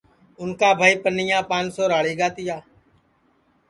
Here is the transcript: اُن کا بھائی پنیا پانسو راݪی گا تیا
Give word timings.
اُن 0.39 0.49
کا 0.59 0.69
بھائی 0.79 0.95
پنیا 1.03 1.39
پانسو 1.49 1.83
راݪی 1.91 2.13
گا 2.19 2.27
تیا 2.35 2.57